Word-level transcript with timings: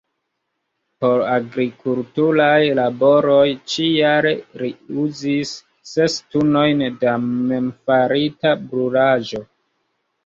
Por 1.03 1.19
agrikulturaj 1.33 2.63
laboroj 2.79 3.43
ĉi-jare 3.73 4.33
li 4.63 4.69
uzis 5.05 5.53
ses 5.93 6.19
tunojn 6.37 6.85
da 7.05 7.15
memfarita 7.29 8.59
brulaĵo. 8.67 9.47